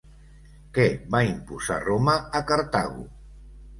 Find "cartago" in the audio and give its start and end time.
2.53-3.07